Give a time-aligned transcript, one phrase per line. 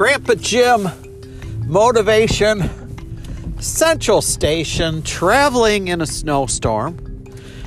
[0.00, 0.88] Grandpa Jim,
[1.66, 2.70] Motivation,
[3.60, 7.26] Central Station, traveling in a snowstorm.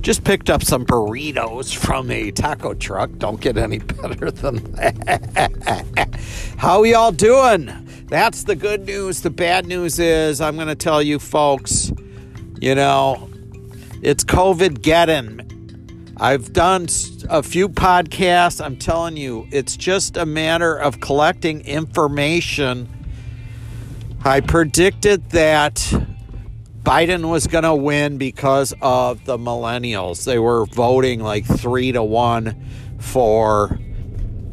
[0.00, 3.10] Just picked up some burritos from a taco truck.
[3.18, 6.18] Don't get any better than that.
[6.56, 7.70] How y'all doing?
[8.06, 9.20] That's the good news.
[9.20, 11.92] The bad news is I'm going to tell you folks,
[12.58, 13.28] you know,
[14.00, 15.53] it's COVID-geddon.
[16.16, 16.86] I've done
[17.28, 18.64] a few podcasts.
[18.64, 22.88] I'm telling you, it's just a matter of collecting information.
[24.24, 25.74] I predicted that
[26.84, 30.24] Biden was going to win because of the millennials.
[30.24, 32.64] They were voting like three to one
[32.98, 33.78] for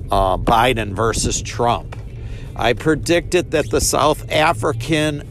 [0.09, 1.95] uh, Biden versus Trump.
[2.55, 5.27] I predicted that the South African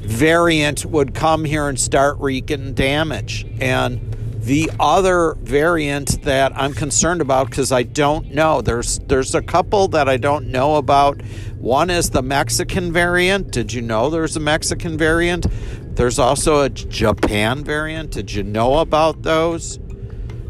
[0.00, 3.46] variant would come here and start wreaking damage.
[3.60, 4.15] And
[4.46, 9.88] the other variant that I'm concerned about because I don't know, there's there's a couple
[9.88, 11.20] that I don't know about.
[11.58, 13.50] One is the Mexican variant.
[13.50, 15.48] Did you know there's a Mexican variant?
[15.96, 18.12] There's also a Japan variant.
[18.12, 19.78] Did you know about those?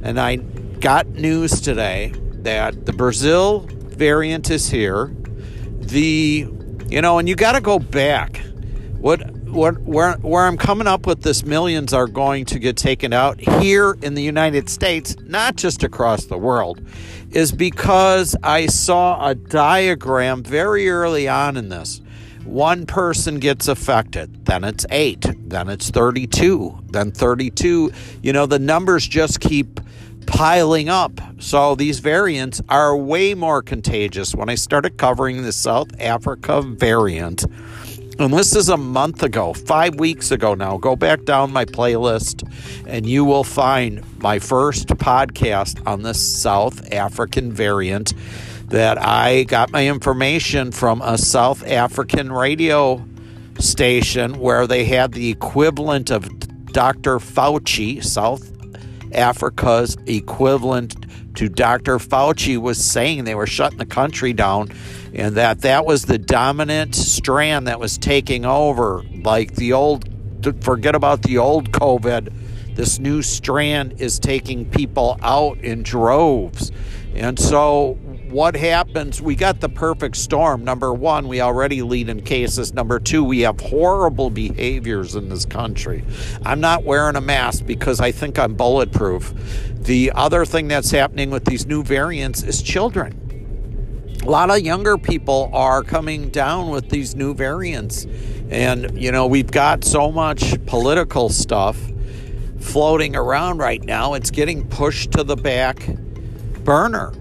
[0.03, 2.12] And I got news today
[2.43, 5.06] that the Brazil variant is here.
[5.78, 6.47] The,
[6.89, 8.43] you know, and you got to go back.
[8.99, 13.13] What, what, where, where I'm coming up with this millions are going to get taken
[13.13, 16.81] out here in the United States, not just across the world,
[17.31, 22.01] is because I saw a diagram very early on in this
[22.47, 27.91] one person gets affected, then it's eight, then it's 32, then 32.
[28.23, 29.81] You know, the numbers just keep
[30.27, 31.21] piling up.
[31.39, 34.35] So these variants are way more contagious.
[34.35, 37.45] When I started covering the South Africa variant,
[38.19, 40.78] and this is a month ago, five weeks ago now.
[40.78, 42.48] Go back down my playlist
[42.86, 48.14] and you will find my first podcast on the South African variant
[48.69, 53.05] that I got my information from a South African radio
[53.59, 56.26] station where they had the equivalent of
[56.72, 57.19] Dr.
[57.19, 58.50] Fauci, South
[59.12, 61.06] Africa's equivalent
[61.37, 61.99] to Dr.
[61.99, 64.71] Fauci was saying they were shutting the country down
[65.15, 70.09] and that that was the dominant strand that was taking over like the old
[70.63, 72.33] forget about the old covid
[72.75, 76.71] this new strand is taking people out in droves
[77.15, 77.99] and so
[78.31, 79.22] what happens?
[79.22, 80.64] We got the perfect storm.
[80.64, 82.75] Number one, we already lead in cases.
[82.75, 86.04] Number two, we have horrible behaviors in this country.
[86.44, 89.32] I'm not wearing a mask because I think I'm bulletproof.
[89.75, 93.22] The other thing that's happening with these new variants is children.
[94.22, 98.06] A lot of younger people are coming down with these new variants.
[98.50, 101.78] And, you know, we've got so much political stuff
[102.58, 105.87] floating around right now, it's getting pushed to the back
[106.64, 107.12] burner.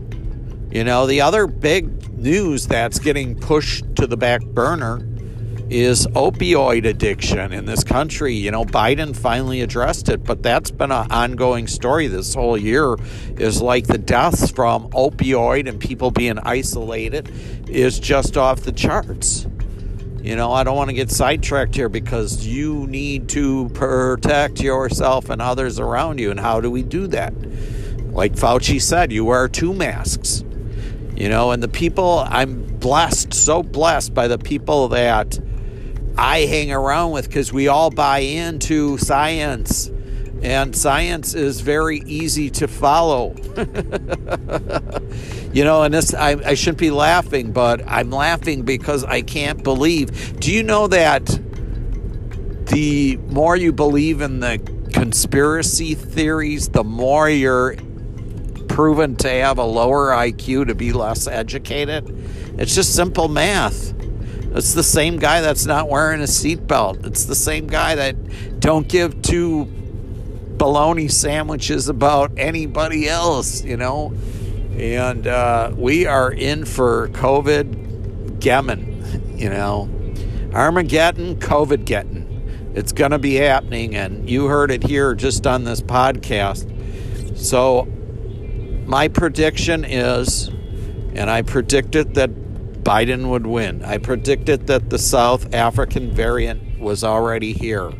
[0.76, 5.08] You know, the other big news that's getting pushed to the back burner
[5.70, 8.34] is opioid addiction in this country.
[8.34, 12.98] You know, Biden finally addressed it, but that's been an ongoing story this whole year.
[13.38, 17.32] Is like the deaths from opioid and people being isolated
[17.70, 19.48] is just off the charts.
[20.22, 25.30] You know, I don't want to get sidetracked here because you need to protect yourself
[25.30, 26.32] and others around you.
[26.32, 27.34] And how do we do that?
[28.12, 30.44] Like Fauci said, you wear two masks.
[31.16, 35.40] You know, and the people I'm blessed, so blessed by the people that
[36.18, 39.92] I hang around with because we all buy into science.
[40.42, 43.34] And science is very easy to follow.
[45.54, 49.64] you know, and this, I, I shouldn't be laughing, but I'm laughing because I can't
[49.64, 50.40] believe.
[50.40, 51.40] Do you know that
[52.68, 54.60] the more you believe in the
[54.94, 57.76] conspiracy theories, the more you're
[58.76, 62.06] proven to have a lower IQ to be less educated.
[62.60, 63.94] It's just simple math.
[64.54, 67.06] It's the same guy that's not wearing a seatbelt.
[67.06, 69.64] It's the same guy that don't give two
[70.58, 74.14] bologna sandwiches about anybody else, you know.
[74.78, 79.90] And uh, we are in for COVID-geddon, you know.
[80.54, 82.76] Armageddon, COVID-geddon.
[82.76, 86.68] It's going to be happening, and you heard it here just on this podcast.
[87.38, 87.88] So
[88.86, 92.30] my prediction is, and I predicted that
[92.84, 93.84] Biden would win.
[93.84, 97.92] I predicted that the South African variant was already here.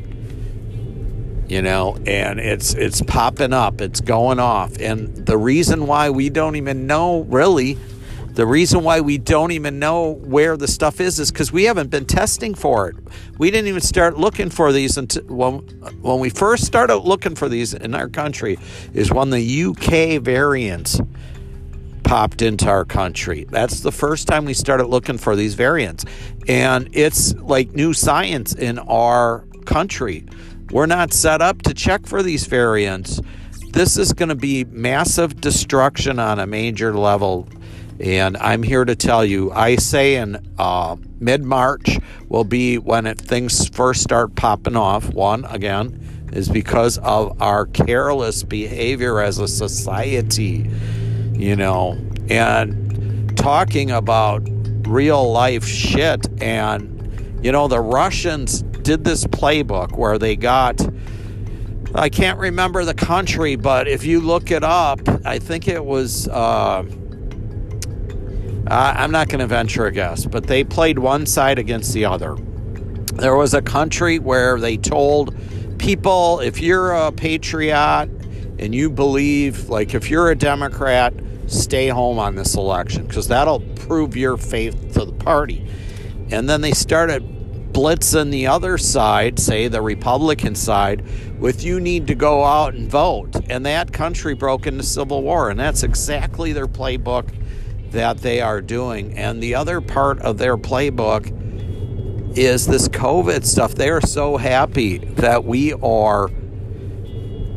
[1.48, 4.80] You know, and it's it's popping up, it's going off.
[4.80, 7.78] And the reason why we don't even know really
[8.36, 11.90] the reason why we don't even know where the stuff is is because we haven't
[11.90, 12.96] been testing for it.
[13.38, 15.60] We didn't even start looking for these until when,
[16.02, 18.60] when we first started looking for these in our country
[18.94, 21.00] is when the UK variant
[22.04, 23.46] popped into our country.
[23.50, 26.04] That's the first time we started looking for these variants.
[26.48, 30.26] And it's like new science in our country.
[30.72, 33.22] We're not set up to check for these variants.
[33.72, 37.48] This is going to be massive destruction on a major level.
[38.00, 43.08] And I'm here to tell you, I say in uh, mid March will be when
[43.08, 45.14] it, things first start popping off.
[45.14, 50.70] One, again, is because of our careless behavior as a society
[51.38, 51.98] you know,
[52.30, 54.48] and talking about
[54.88, 56.26] real life shit.
[56.42, 60.82] And, you know, the Russians did this playbook where they got,
[61.94, 66.28] I can't remember the country, but if you look it up, I think it was,
[68.68, 72.06] uh, I'm not going to venture a guess, but they played one side against the
[72.06, 72.36] other.
[73.14, 75.36] There was a country where they told
[75.78, 78.10] people if you're a patriot
[78.58, 81.14] and you believe, like, if you're a Democrat,
[81.48, 85.68] stay home on this election because that'll prove your faith to the party.
[86.32, 87.24] And then they started
[87.72, 91.04] blitzing the other side, say the Republican side,
[91.40, 93.36] with you need to go out and vote.
[93.50, 95.50] And that country broke into civil war.
[95.50, 97.32] And that's exactly their playbook
[97.92, 99.18] that they are doing.
[99.18, 103.76] And the other part of their playbook is this COVID stuff.
[103.76, 106.30] They are so happy that we are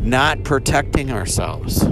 [0.01, 1.87] not protecting ourselves.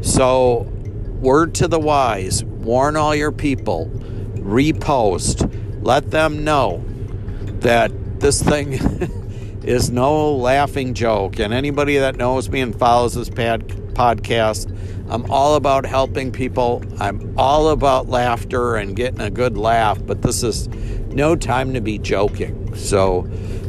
[0.00, 0.72] So
[1.20, 3.90] Word to the wise warn all your people,
[4.34, 5.50] repost,
[5.82, 6.84] let them know
[7.60, 8.72] that this thing
[9.62, 11.38] is no laughing joke.
[11.38, 13.66] And anybody that knows me and follows this pad,
[13.96, 14.70] podcast,
[15.08, 16.82] I'm all about helping people.
[16.98, 20.68] I'm all about laughter and getting a good laugh, but this is
[21.08, 22.74] no time to be joking.
[22.74, 23.26] So,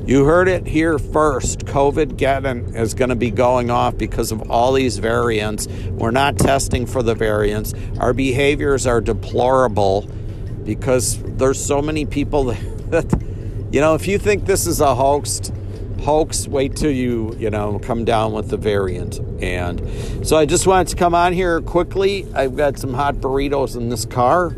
[0.08, 1.66] you heard it here first.
[1.66, 5.68] COVID-geddon is going to be going off because of all these variants.
[5.68, 7.74] We're not testing for the variants.
[8.00, 10.10] Our behaviors are deplorable
[10.64, 12.44] because there's so many people
[12.90, 13.22] that,
[13.70, 15.52] you know, if you think this is a hoax,
[16.00, 19.20] hoax, wait till you, you know, come down with the variant.
[19.42, 19.82] And
[20.26, 22.28] so I just wanted to come on here quickly.
[22.34, 24.56] I've got some hot burritos in this car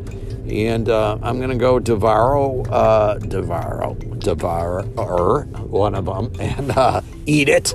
[0.51, 7.01] and uh, I'm going to go Devaro, uh, Devaro, Devaro, one of them, and uh,
[7.25, 7.74] eat it,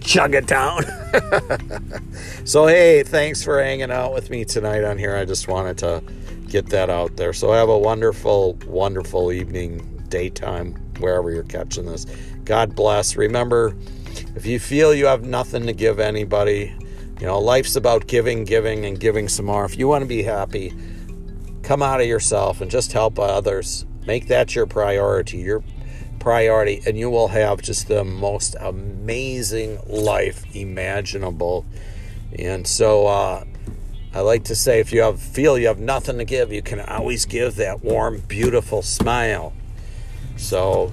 [0.00, 0.82] chug it down.
[2.44, 5.16] so, hey, thanks for hanging out with me tonight on here.
[5.16, 6.02] I just wanted to
[6.48, 7.32] get that out there.
[7.32, 12.06] So, have a wonderful, wonderful evening, daytime, wherever you're catching this.
[12.44, 13.16] God bless.
[13.16, 13.74] Remember,
[14.34, 16.74] if you feel you have nothing to give anybody,
[17.20, 19.64] you know, life's about giving, giving, and giving some more.
[19.64, 20.72] If you want to be happy,
[21.62, 23.86] come out of yourself and just help others.
[24.06, 25.62] Make that your priority, your
[26.18, 31.64] priority, and you will have just the most amazing life imaginable.
[32.38, 33.44] And so, uh,
[34.12, 36.80] I like to say, if you have feel you have nothing to give, you can
[36.80, 39.52] always give that warm, beautiful smile.
[40.36, 40.92] So,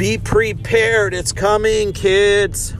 [0.00, 1.12] be prepared.
[1.12, 2.72] It's coming, kids.